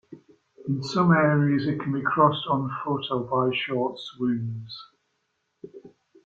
In 0.67 0.81
some 0.81 1.11
areas 1.11 1.67
it 1.67 1.79
can 1.79 1.91
be 1.93 2.01
crossed 2.01 2.47
on 2.47 2.75
foot, 2.83 3.05
or 3.11 3.19
by 3.19 3.55
short 3.55 3.99
swims. 3.99 4.75